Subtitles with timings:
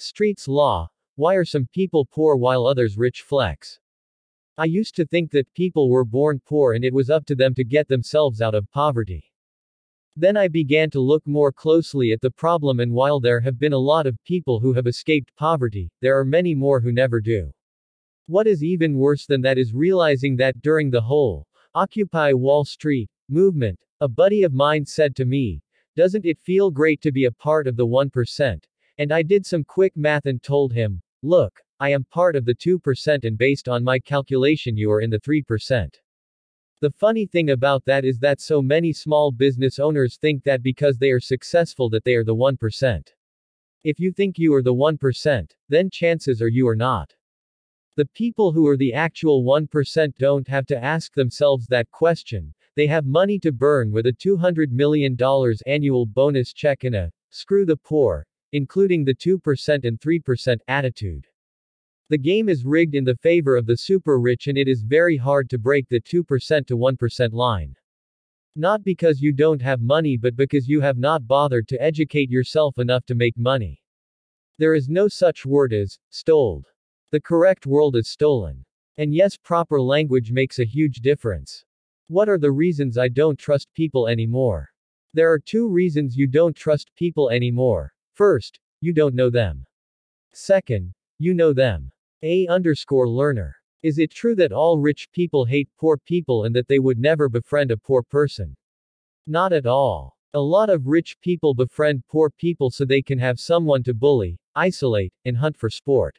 [0.00, 0.88] Streets law.
[1.16, 3.78] Why are some people poor while others rich flex?
[4.56, 7.54] I used to think that people were born poor and it was up to them
[7.54, 9.24] to get themselves out of poverty.
[10.16, 13.72] Then I began to look more closely at the problem and while there have been
[13.72, 17.52] a lot of people who have escaped poverty, there are many more who never do.
[18.26, 23.08] What is even worse than that is realizing that during the whole Occupy Wall Street
[23.28, 25.62] movement, a buddy of mine said to me,
[25.96, 28.64] Doesn't it feel great to be a part of the 1%?
[29.00, 32.54] And I did some quick math and told him, Look, I am part of the
[32.54, 35.88] 2% and based on my calculation you are in the 3%.
[36.82, 40.98] The funny thing about that is that so many small business owners think that because
[40.98, 43.08] they are successful that they are the 1%.
[43.84, 47.10] If you think you are the 1%, then chances are you are not.
[47.96, 52.52] The people who are the actual 1% don't have to ask themselves that question.
[52.76, 55.16] They have money to burn with a $200 million
[55.64, 61.26] annual bonus check and a screw the poor, including the 2% and 3% attitude.
[62.08, 65.16] The game is rigged in the favor of the super rich and it is very
[65.16, 67.76] hard to break the 2% to 1% line.
[68.56, 72.78] Not because you don't have money but because you have not bothered to educate yourself
[72.78, 73.80] enough to make money.
[74.58, 76.66] There is no such word as stoled.
[77.12, 78.64] The correct world is stolen.
[78.98, 81.64] And yes, proper language makes a huge difference.
[82.08, 84.68] What are the reasons I don't trust people anymore?
[85.14, 87.92] There are two reasons you don't trust people anymore.
[88.20, 89.64] First, you don't know them.
[90.34, 91.90] Second, you know them.
[92.22, 93.56] A underscore learner.
[93.82, 97.30] Is it true that all rich people hate poor people and that they would never
[97.30, 98.54] befriend a poor person?
[99.26, 100.18] Not at all.
[100.34, 104.38] A lot of rich people befriend poor people so they can have someone to bully,
[104.54, 106.18] isolate, and hunt for sport.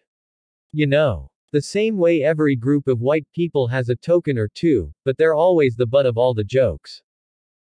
[0.71, 1.29] You know.
[1.51, 5.35] The same way every group of white people has a token or two, but they're
[5.35, 7.03] always the butt of all the jokes.